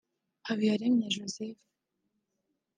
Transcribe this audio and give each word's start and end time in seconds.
Habiyaremye 0.47 1.07
Joseph 1.15 1.61